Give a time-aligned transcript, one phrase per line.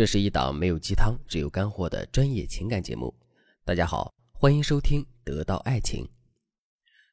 [0.00, 3.14] 这是一档没有鸡汤、只有干货的专业情感节目。
[3.66, 6.02] 大家好，欢迎收听《得到爱情》。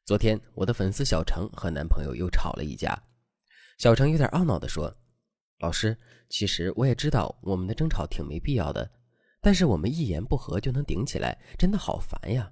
[0.06, 2.98] 昨天，我的粉丝小程和男朋友又吵了一架。
[3.76, 4.90] 小程有点懊恼地说
[5.60, 5.94] ：“老师，
[6.30, 8.90] 其实我也知道我们的争吵挺没必要的，
[9.42, 12.50] 但是我们一言不合就能顶起来，真的好烦呀。”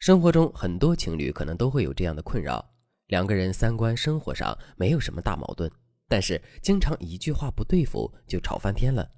[0.00, 2.66] 生活中很多情侣可能都会有这样的困扰：
[3.08, 5.70] 两个人三观、生活上没有什么大矛盾。
[6.08, 9.10] 但是经常一句话不对付就吵翻天了，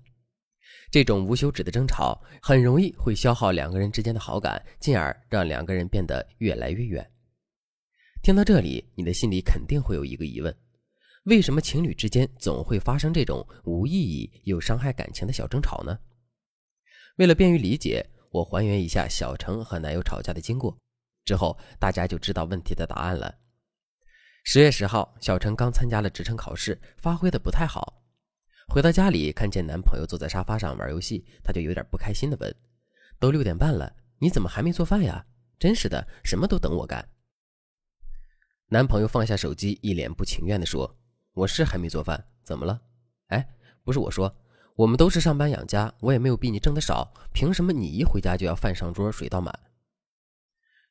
[0.91, 7.09] 这种无休止的争吵很容易会消耗两个人之间的好感，进而让两个人变得越来越远。
[8.23, 10.55] 听到这里，你的心里肯定会有一个疑问：
[11.25, 15.99] 为什么情侣之间总会发生这种无意义又伤害感情的小争吵呢？
[17.17, 20.77] 为了便于理解，我还原一下小程和男友吵架的经过，
[21.25, 23.35] 之后大家就知道问题的答案了。
[24.51, 28.03] 十月十号，小陈刚参加了职称考试，发挥的不太好。
[28.69, 32.57] 回到家里，看见男朋友坐在沙发上玩游戏，她就有点不开心的问
[33.21, 35.27] ：“都六点半了，你怎么还没做饭呀？
[35.59, 37.07] 真是的，什么都等我干。”
[38.73, 40.97] 男朋友放下手机，一脸不情愿的说
[41.37, 42.81] ：“我是还没做饭，怎么了？
[43.27, 43.47] 哎，
[43.85, 44.35] 不是我说，
[44.77, 49.53] 我们都是上班养家，我也没有比你挣的少，凭什么你一回家就要饭上桌，水倒满？”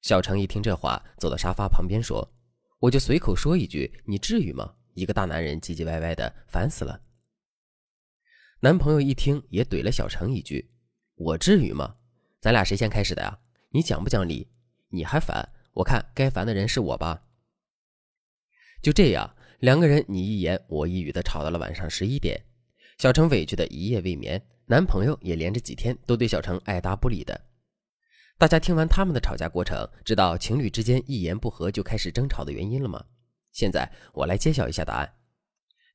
[0.03, 2.31] 小程一听这话，走到沙发旁边说。
[2.79, 4.75] 我就随口说一句：“你至于吗？
[4.93, 7.01] 一个大男人唧唧歪歪的，烦死了。”
[8.61, 10.69] 男朋友一听，也怼了小程一句
[11.15, 11.95] ：“我至于吗？
[12.39, 13.39] 咱俩谁先开始的呀？
[13.69, 14.47] 你讲不讲理？
[14.89, 15.49] 你还烦？
[15.73, 17.23] 我看该烦的人是我吧。”
[18.81, 22.39] 就这样，两个人你一言我一语的吵到了晚上十一点。
[22.99, 27.39] 小程委屈的一夜未眠，男朋友也连着几天都对小程爱答不理的。
[28.39, 33.03] 大家听完他们的吵架过程，知道情侣之间一言不合就开始争吵的原因了吗？
[33.51, 35.11] 现在我来揭晓一下答案。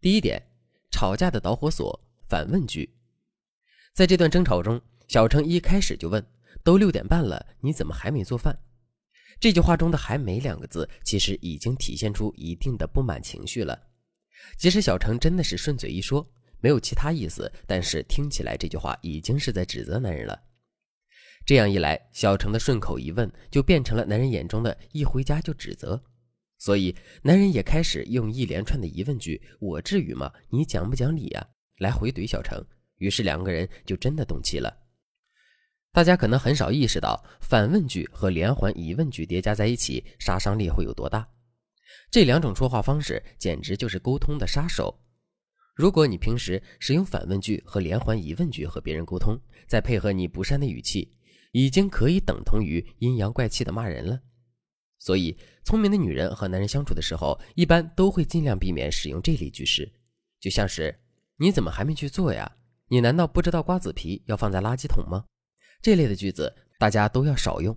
[0.01, 0.43] 第一点，
[0.91, 2.93] 吵架的导火索——反问句。
[3.95, 6.27] 在这段争吵中，小程一开始就问
[6.65, 8.59] ：“都六点半了，你怎么还没做饭？”
[9.39, 13.81] 这句话中的“还没”两个字，其实已经体现出一定的不满情绪了。
[14.59, 20.43] 即使小程真的是顺嘴一说，没有其他意思，但是听起来这句话已经是在指责男人了。
[21.45, 26.01] 这样一来，小程的顺口一问就变成了男人眼中的一回家就指责，
[26.59, 30.33] 所以男人也开始用一连串的疑问句“我至于吗？
[30.49, 31.47] 你讲不讲理呀？”
[31.79, 32.65] 来回怼小程。
[32.99, 34.73] 于是两个人就真的动气了。
[35.91, 41.29] 大家可能很少意识到，反问句和连环疑问句叠加在一起，杀伤力会有多大。
[42.11, 44.97] 这两种说话方式简直就是沟通的杀手。
[45.75, 49.37] 如果你平时使用反问句和连环疑问句和别人沟通，
[49.67, 51.13] 再配合你不善的语气。
[51.53, 54.21] 已经可以等同于阴阳怪气的骂人了，
[54.99, 59.93] 所以聪明的女人和男人相处的时候，一般都会尽量避免使用这类句式，
[60.41, 60.99] 就像是
[61.39, 62.57] “你怎么还没去做呀？
[62.89, 65.25] 你难道不知道瓜子皮要放在垃圾桶吗？”
[65.83, 67.77] 这类的句子大家都要少用。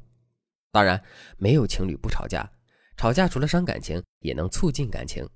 [0.72, 1.02] 当然，
[1.38, 2.50] 没有情侣不吵架，
[2.98, 5.28] 吵架除了伤感情，也能促进感情。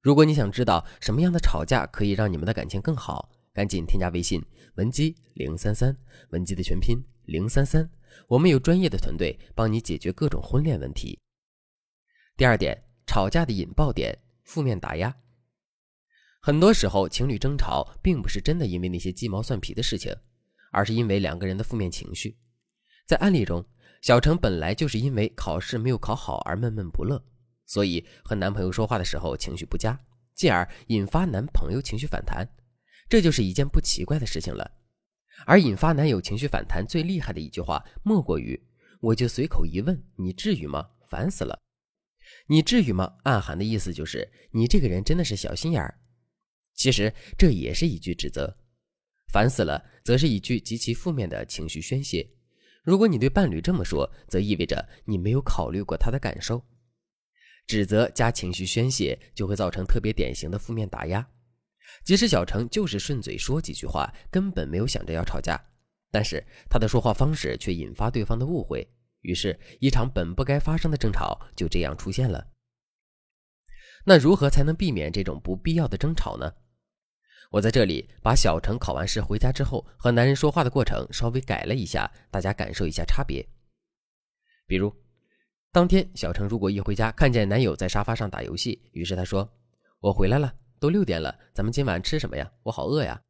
[0.00, 4.42] 如果你想知道什么样的吵架可以让你们的感情更好，赶紧添加微信
[4.76, 5.96] 文姬零三三，
[6.30, 6.96] 文姬的全拼。
[7.26, 7.88] 零三三，
[8.28, 11.18] 我们有专业的团队帮你解决各种婚恋问题。
[12.36, 15.14] 第二点，吵架的引爆点，负面打压。
[16.40, 20.14] 很多时候，情侣争吵并不是真的因为那些鸡毛蒜皮的事情，
[20.70, 22.38] 而是因为两个人的负面情绪。
[23.04, 23.64] 在案例中，
[24.02, 27.20] 小程本来就是因为考试没有考好而闷闷不乐，
[27.64, 29.98] 所以和男朋友说话的时候情绪不佳，
[30.36, 32.46] 进而引发男朋友情绪反弹，
[33.08, 34.70] 这就是一件不奇怪的事情了。
[35.44, 38.60] 而引发男友情绪反弹最厉害的一句话，莫过于
[39.00, 40.88] “我就随口一问，你至于吗？
[41.08, 41.60] 烦死了！
[42.48, 45.98] 你至于吗？”暗含的意思就是你这个人真的是小心眼儿。
[46.74, 48.56] 其实这也是一句指责
[49.32, 52.28] ，“烦死了”则是一句极其负面的情绪宣泄。
[52.82, 56.64] 如果你对伴侣这么说，则意味着你没有考虑过他的感受。
[57.66, 61.28] 指责加情绪宣泄，就会造成特别典型的负面打压。
[62.04, 65.60] 即使小程就是顺嘴说几句话，根本没有想着要吵架，
[66.10, 68.86] 但是他的说话方式却引发对方的误会，
[69.22, 72.46] 于是，一场本不该发生的争吵就这样出现了。
[74.04, 76.52] 那如何才能避免这种不必要的争吵呢？
[77.50, 83.46] 我在这里把小程考完试回家之后和男人说话的过程稍微改了一下，大家感受一下差别。
[84.66, 84.92] 比如，
[85.72, 89.48] 当天小程如果一回家看见男友在沙发上打游戏，于是他说
[90.00, 90.52] ：“我回来了。”
[90.86, 92.48] 都六点了，咱们今晚吃什么呀？
[92.62, 93.20] 我好饿呀！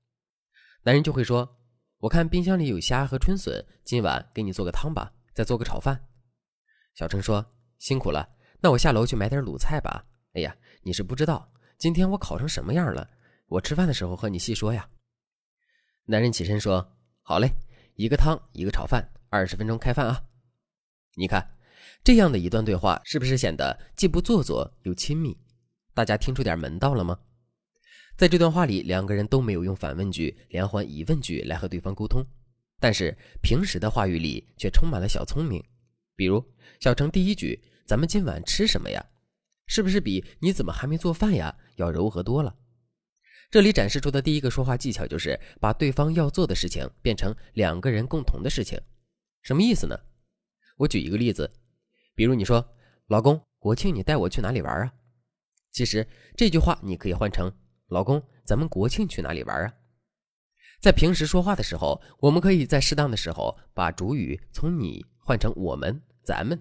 [0.83, 1.57] 男人就会说
[2.01, 5.99] ：“我看冰箱里有虾和春笋，今晚给你做个汤吧，再做个炒饭。”
[6.95, 7.43] 小陈说
[7.81, 8.29] ：“辛苦了，
[8.61, 10.05] 那我下楼去买点卤菜吧。”
[10.37, 13.09] 哎呀，你是不知道，今天我考成什么样了，
[13.47, 14.87] 我吃饭的时候和你细说呀。
[16.05, 16.87] 男人起身说
[17.25, 17.51] ：“好嘞，
[17.95, 20.23] 一个汤，一个炒饭，二十分钟开饭啊。”
[21.17, 21.57] 你看，
[22.05, 25.35] 这样的一段对话是不是显得既不做作又亲密？
[25.95, 27.19] 大家听出点门道了吗？
[28.17, 32.25] 在这段话里，两个人都没有用反问句、连环疑问句来和对方沟通，
[32.81, 35.63] 但是平时的话语里却充满了小聪明。
[36.17, 36.43] 比如
[36.81, 39.05] 小程第一句：“咱们今晚吃什么呀？”
[39.69, 42.57] 是不是比“你怎么还没做饭呀”要柔和多了？
[43.51, 48.81] 这里展示出的第一个说话技巧就是把对方要做的事情变成两个人共同的事情。
[49.43, 49.95] 什么意思呢？
[50.79, 51.53] 我举一个例子，
[52.15, 52.67] 比如你说
[53.09, 54.95] ：“老公，国庆你带我去哪里玩啊？”
[55.71, 57.53] 其实这句话你可以换成
[57.89, 59.75] ：“老公，咱们国庆去哪里玩啊？”
[60.81, 66.61] 在平时说话的时候，我们可以在适当的时候把主语从“你”换成“我们”“咱们”，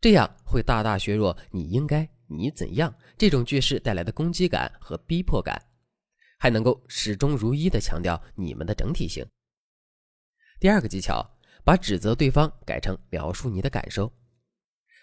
[0.00, 5.60] 这样会大大削弱“你应该”“你怎样”这种句式带来的攻击感和逼迫感，
[6.38, 9.26] 还能够始终如一的强调你们的整体性。
[10.58, 11.36] 第二个技巧。
[11.62, 14.10] 把指责对方改成描述你的感受。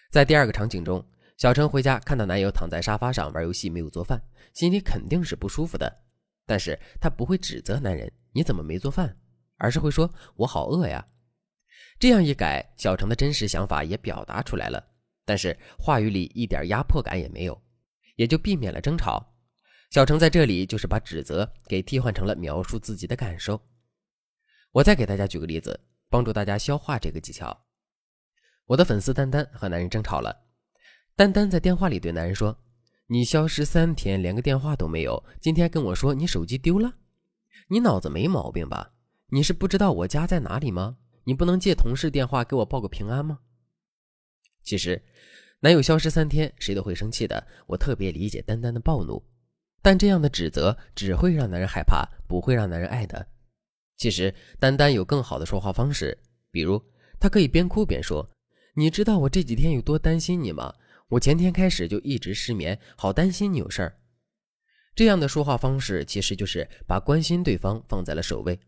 [0.09, 1.07] 在第二个场景中，
[1.37, 4.21] 小陈回家看到男友躺在沙发上玩游戏，没有做饭，
[4.53, 6.01] 心里肯定是不舒服的。
[6.45, 9.15] 但是她不会指责男人你怎么没做饭，
[9.57, 11.07] 而是会说我好饿呀。
[11.99, 14.83] 这样一改，小陈的真实想法也表达出来了，
[15.25, 17.61] 但是话语里一点压迫感也没有，
[18.15, 19.35] 也就避免了争吵。
[19.91, 23.61] 小程在这里就是把指责给替换成了描述自己的感受。
[24.71, 25.79] 我再给大家举个例子。
[26.09, 27.65] 帮助大家消化这个技巧。
[28.65, 30.46] 我的粉丝丹丹和男人争吵了，
[31.17, 32.55] 丹丹在电话里对男人说
[33.09, 36.93] ：“你消失三天，连个电话都没有，今天跟我说你手机丢了，
[37.69, 38.91] 你脑子没毛病吧？
[39.29, 40.97] 你是不知道我家在哪里吗？
[41.23, 43.39] 你不能借同事电话给我报个平安吗？”
[44.61, 45.03] 其实，
[45.61, 47.47] 男友消失三天，谁都会生气的。
[47.65, 49.25] 我特别理解丹丹的暴怒，
[49.81, 53.25] 但这样的指责只会让男人害怕，不会让男人爱的。
[53.97, 56.15] 其实，丹丹有更好的说话方式，
[56.51, 56.79] 比如，
[57.19, 58.29] 她可以边哭边说
[58.77, 60.71] ：“你知道我这几天有多担心你吗？
[61.09, 63.97] 我前天开始就一直失眠，好担心你有事儿。”
[64.95, 68.59] 这样的说话方式其实就是把关心对方放在了首位。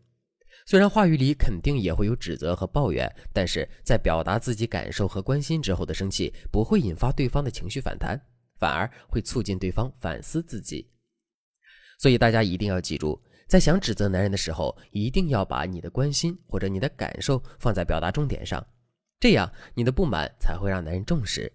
[0.66, 8.20] 虽然话语里肯定也会有指责和抱怨，但是在表达自己感受和关心之后的生气，不会引发对方的情绪反弹，
[8.58, 10.88] 反而会促进对方反思自己。
[11.98, 13.20] 所以大家一定要记住。
[13.48, 18.64] 在想指责男人的时候，一定要把你的关心或者你的感受放在表达重点上，
[19.18, 21.52] 这样你的不满才会让男人重视。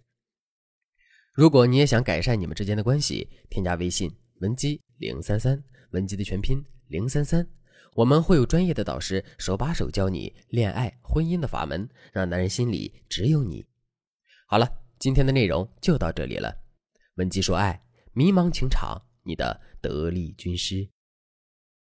[1.36, 4.10] 如果你也想改善你们之间的关系，添加微信
[4.40, 5.62] 文姬零三三，
[5.92, 7.46] 文姬的全拼零三三，
[7.94, 13.66] 我们会有专业的导师手把手教你恋爱婚姻的法门，让男人心里只有你。
[14.48, 14.66] 好了，
[14.98, 16.56] 今天的内容就到这里了。
[17.16, 17.84] 文姬说爱，
[18.14, 20.90] 迷茫情场，你的得力军师。